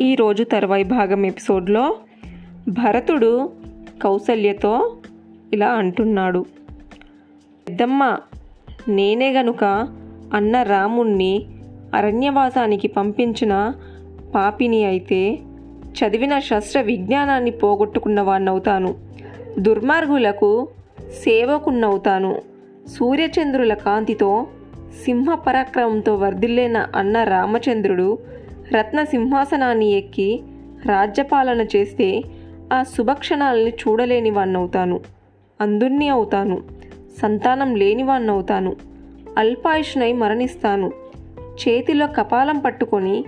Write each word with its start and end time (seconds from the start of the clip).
ఈరోజు 0.00 0.44
తర్వాయి 0.44 0.84
భాగం 0.84 1.26
ఎపిసోడ్లో 1.26 1.96
భరతుడు 2.68 3.52
కౌసల్యతో 4.02 4.96
ఇలా 5.52 5.68
అంటున్నాడు. 5.68 6.44
పెద్దమ్మ 7.68 8.18
నేనే 8.88 9.32
గనుక 9.32 9.88
అన్న 10.34 10.62
రాముణ్ణి 10.62 11.46
అరణ్యవాసానికి 11.94 12.88
పంపించిన 12.88 13.74
పాపిని 14.34 14.84
అయితే 14.84 15.38
చదివిన 15.84 16.38
శస్త్ర 16.38 16.80
విజ్ఞానాన్ని 16.80 17.50
పోగొట్టుకున్న 17.50 18.20
వాణ్ణవుతాను. 18.20 18.94
దుర్మార్గులకు 19.58 20.68
సేవకున్నవుతాను 21.24 22.40
సూర్యచంద్రుల 22.86 23.74
కాంతితో 23.74 24.46
సింహ 25.04 25.34
పరాక్రమంతో 25.34 26.14
వర్ధిల్లేన 26.14 26.86
అన్న 26.96 27.22
రామచంద్రుడు 27.22 28.18
రత్న 28.74 29.04
సింహాసనాన్ని 29.04 29.90
ఎక్కి 29.90 30.42
రాజ్యపాలన 30.86 31.60
చేస్తే 31.60 32.22
ఆ 32.72 32.82
శుభక్షణాలని 32.82 33.70
చూడలేని 33.70 34.30
వాణ్ణవుతాను 34.30 35.00
అందుణ్ణి 35.60 36.08
అవుతాను. 36.08 36.62
సంతానం 37.22 37.74
లేని 37.74 38.02
వాణ్ణవుతాను 38.02 38.76
అల్పాయుష్నై 39.38 40.12
మరణిస్తాను. 40.12 40.92
చేతిలో 41.40 42.06
కపాలం 42.06 42.58
పట్టుకొని 42.58 43.24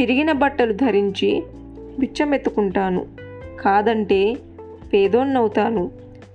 చిరిగిన 0.00 0.32
బట్టలు 0.32 0.72
ధరించి 0.72 1.42
బిచ్చమెత్తుకుంటాను. 1.98 3.06
కాదంటే 3.60 4.36
పేదోన్నవుతాను. 4.92 5.90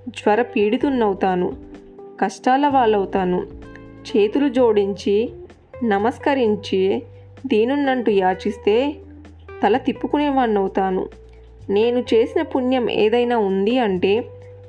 జ్వర 0.09 0.41
పీడితున్నవుతాను. 0.41 1.53
కష్టాల 2.21 2.67
వాళ్ళవుతాను. 2.67 3.43
చేతులు 4.07 4.49
జోడించి 4.49 5.29
నమస్కరించి 5.83 7.03
దీనున్నంటూ 7.47 8.11
యాచిస్తే 8.11 8.95
తల 9.63 9.77
తిప్పుకునేవాణ్ణవుతాను. 9.77 11.07
నేను 11.69 11.99
చేసిన 11.99 12.41
పుణ్యం 12.41 12.89
ఏదైనా 12.89 13.37
ఉంది 13.37 13.79
అంటే 13.79 14.25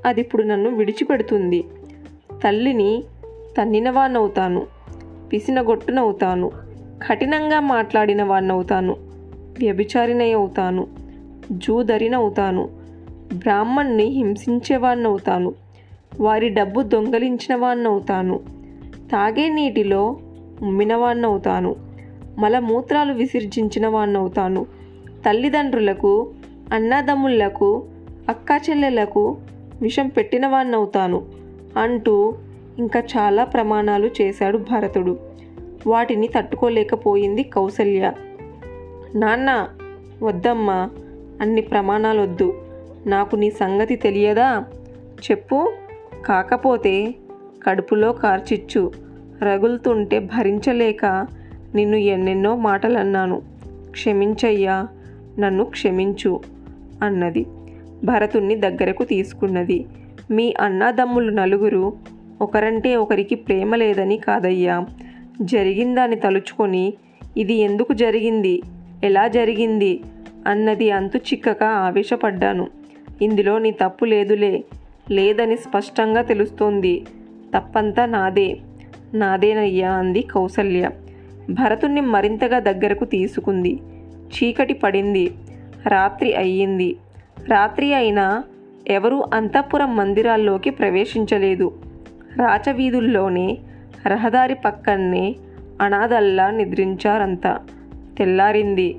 అది 0.06 0.20
ఇప్పుడు 0.20 0.42
నన్ను 0.42 0.70
విడిచిపెడుతుంది. 0.70 1.64
తల్లిని 2.44 3.05
తన్నినవాణ్ణవుతాను. 3.58 4.66
పిసినగొట్టునవుతాను. 5.33 6.50
కఠినంగా 7.08 7.61
మాట్లాడిన 7.61 8.22
వాణ్ణవుతాను 8.22 8.97
వ్యభిచారినై 9.58 10.33
అవుతాను 10.33 10.86
జూదరినవుతాను. 11.53 12.69
బ్రాహ్మణ్ణి 13.34 14.05
హింసించేవాణ్ణవుతాను. 14.05 15.55
వారి 16.20 16.48
డబ్బు 16.48 16.83
దొంగలించిన 16.83 17.55
వాణ్ణవుతాను 17.55 18.41
తాగే 18.97 19.48
నీటిలో 19.48 20.16
ఉమ్మినవాణ్ణవుతాను. 20.62 21.88
మలమూత్రాలు 22.39 23.12
విసర్జించిన 23.12 23.89
వాణ్ణవుతాను. 23.89 24.67
తల్లిదండ్రులకు 25.27 26.31
అన్నదమ్ముళ్ళకు 26.72 27.84
అక్కా 28.28 28.61
చెల్లెలకు 28.70 29.36
విషం 29.83 30.08
పెట్టిన 30.08 30.47
వాణ్ణవుతాను. 30.47 31.27
అంటూ 31.77 32.34
ఇంకా 32.78 33.00
చాలా 33.00 33.44
ప్రమాణాలు 33.44 34.11
చేశాడు 34.20 34.59
భరతుడు. 34.59 35.19
వాటిని 35.86 36.28
తట్టుకోలేకపోయింది 36.28 37.42
కౌసల్య. 37.42 38.12
నాన్న 39.14 39.69
వద్దమ్మా 40.22 40.91
అన్ని 41.41 41.61
ప్రమాణాలొద్దు. 41.61 42.55
నాకు 43.06 43.36
నీ 43.36 43.50
సంగతి 43.50 43.97
తెలియదా? 43.97 44.64
చెప్పు. 45.31 45.72
కాకపోతే 46.27 47.14
కడుపులో 47.66 48.12
కార్చిచ్చు. 48.12 48.92
రగులుతుంటే 49.42 50.19
భరించలేక 50.19 51.27
నిన్ను 51.74 51.97
ఎన్నెన్నో 51.97 52.56
మాటలన్నాను. 52.56 53.42
క్షమించయ్యా 53.91 54.88
నన్ను 55.38 55.64
క్షమించు 55.64 56.41
అన్నది 57.02 57.47
భరతుణ్ణి 58.04 58.56
దగ్గరకు 58.56 59.04
తీసుకున్నది. 59.04 59.87
మీ 60.31 60.54
అన్నదమ్ములు 60.60 61.31
నలుగురు 61.31 61.93
ఒకరంటే 62.41 62.97
ఒకరికి 62.97 63.34
ప్రేమ 63.34 63.75
లేదని 63.75 64.16
కాదయ్యా. 64.16 64.87
జరిగిందాన్ని 65.43 66.16
తలుచుకొని 66.16 66.93
ఇది 67.37 67.54
ఎందుకు 67.54 67.93
జరిగింది? 67.93 68.62
ఎలా 69.04 69.28
జరిగింది? 69.28 70.00
అన్నది 70.47 70.91
అంతు 70.91 71.16
చిక్కక 71.16 71.62
ఆవేశపడ్డాను. 71.62 72.69
ఇందులో 73.22 73.59
నీ 73.59 73.70
తప్పు 73.70 74.04
లేదులే 74.04 74.64
లేదని 75.10 75.56
స్పష్టంగా 75.56 76.22
తెలుస్తోంది. 76.22 77.04
తప్పంతా 77.56 78.06
నాదే. 78.06 78.56
నాదేనయ్యా 79.14 79.93
అంది 79.93 80.22
కౌసల్య. 80.22 80.91
భరతుణ్ణి 81.50 82.00
మరింతగా 82.00 82.59
దగ్గరకు 82.59 83.04
తీసుకుంది. 83.04 83.81
చీకటి 84.26 84.75
పడింది. 84.75 85.31
రాత్రి 85.86 86.36
అయ్యింది. 86.36 86.97
రాత్రి 87.48 87.94
అయినా 87.94 88.44
ఎవరూ 88.88 89.25
అంతఃపురం 89.34 89.97
మందిరాల్లోకి 89.97 90.70
ప్రవేశించలేదు. 90.70 91.72
రాచవీధుల్లోనే 92.37 93.58
రహదారి 94.06 94.54
పక్కనే 94.54 95.37
అనాథల్లా 95.81 96.50
నిద్రించారంతా. 96.50 97.58
తెల్లారింది. 98.19 98.97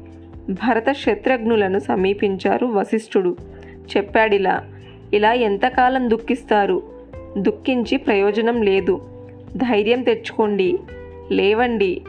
భరత 0.49 0.91
శత్రుఘ్నులను 0.91 1.79
సమీపించారు 1.79 2.65
వశిష్ఠుడు. 2.65 3.35
చెప్పాడిలా 3.97 4.63
ఇలా 5.13 5.33
ఎంతకాలం 5.33 6.09
దుఃఖిస్తారు? 6.09 6.83
దుఃఖించి 7.38 7.97
ప్రయోజనం 7.97 8.61
లేదు. 8.61 9.01
ధైర్యం 9.57 10.03
తెచ్చుకోండి. 10.03 10.79
లేవండి. 11.31 12.01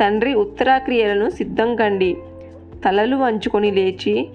తండ్రి 0.00 0.34
ఉత్తరాక్రియలను 0.34 1.30
సిద్ధం 1.30 1.76
కండి 1.76 2.16
తలలు 2.88 3.16
వంచుకొని 3.16 3.70
లేచి 3.70 4.28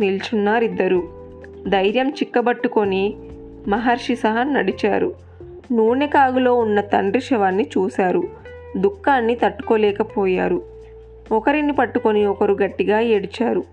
నిల్చున్నారిద్దరు. 0.00 1.08
ధైర్యం 1.68 2.10
చిక్కబట్టుకొని 2.10 3.14
మహర్షి 3.68 4.16
సహా 4.16 4.42
నడిచారు. 4.42 5.14
నూనె 5.72 6.06
కాగులో 6.06 6.54
ఉన్న 6.54 6.80
తండ్రి 6.80 7.20
శవాన్ని 7.20 7.62
చూశారు. 7.78 8.22
దుఃఖాన్ని 8.76 9.34
తట్టుకోలేకపోయారు. 9.34 10.62
ఒకరిని 11.32 11.72
పట్టుకొని 11.72 12.26
ఒకరు 12.26 12.56
గట్టిగా 12.62 13.00
ఏడ్చారు. 13.00 13.64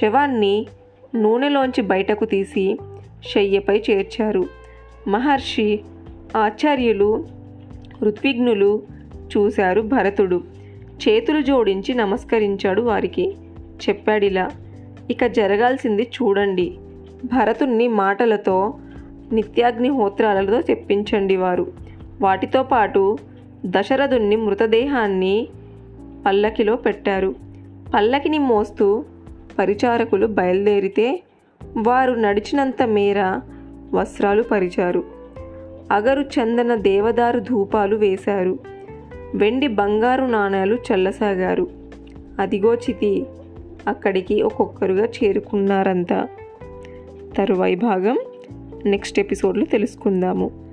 శవాన్ని 0.00 0.66
నూనెలోంచి 1.14 1.82
బయటకు 1.82 2.24
తీసి 2.24 2.78
శయ్యపై 3.34 3.82
చేర్చారు. 3.90 4.44
మహర్షి 5.08 5.80
ఆచార్యులు 6.36 7.26
ఋత్విఘ్నులు 8.02 8.82
చూశారు 9.36 9.80
భరతుడు. 9.80 10.42
చేతులు 11.08 11.40
జోడించి 11.40 11.94
నమస్కరించాడు 11.94 12.82
వారికి. 12.82 13.34
చెప్పాడిలా 13.88 14.50
ఇక 15.10 15.26
జరగాల్సింది 15.26 16.02
చూడండి. 16.02 16.78
భరతుణ్ణి 17.24 17.88
మాటలతో 17.88 18.74
నిత్యాగ్నిహోత్రాలతో 19.32 20.60
తెప్పించండి 20.60 21.36
వారు. 21.36 21.72
వాటితో 22.20 22.62
పాటు 22.62 23.18
దశరథుణ్ణి 23.66 24.36
మృతదేహాన్ని 24.36 25.48
పల్లకిలో 26.26 26.76
పెట్టారు. 26.76 27.34
పల్లకిని 27.94 28.38
మోస్తూ 28.38 29.04
పరిచారకులు 29.58 30.26
బయలుదేరితే 30.26 31.22
వారు 31.76 32.12
నడిచినంత 32.12 32.82
మేర 32.82 33.40
వస్త్రాలు 33.94 34.42
పరిచారు. 34.42 35.04
అగరు 35.92 36.20
చందన 36.20 36.74
దేవదారు 36.74 37.40
ధూపాలు 37.40 37.96
వేశారు. 37.96 38.71
వెండి 39.34 39.66
బంగారు 39.66 40.24
నాణేలు 40.24 40.74
చల్లసాగారు. 40.74 41.70
అదిగో 42.40 42.74
చితి 42.74 43.26
అక్కడికి 43.88 44.42
ఒక్కొక్కరుగా 44.42 45.06
చేరుకున్నారంతా. 45.06 46.28
తరువాయి 47.36 47.74
భాగం 47.74 48.18
నెక్స్ట్ 48.86 49.20
ఎపిసోడ్లో 49.20 49.64
తెలుసుకుందాము. 49.64 50.71